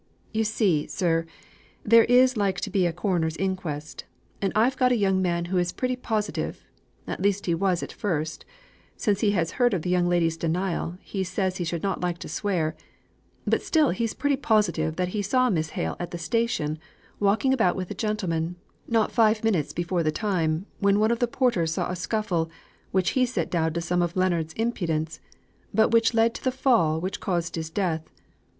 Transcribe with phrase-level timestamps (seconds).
[0.33, 1.27] "You see, sir,
[1.83, 4.05] there is like to be a coroner's inquest;
[4.41, 6.65] and I've got a young man who is pretty positive,
[7.05, 8.43] at least he was at first;
[8.97, 12.17] since he has heard of the young lady's denial, he says he should not like
[12.17, 12.75] to swear;
[13.45, 16.79] but still he's pretty positive that he saw Miss Hale at the station,
[17.19, 18.55] walking about with a gentleman,
[18.87, 22.49] not five minutes before the time, when one of the porters saw a scuffle,
[22.89, 25.19] which he set down to some of Leonards' impudence
[25.71, 28.09] but which led to the fall which caused his death.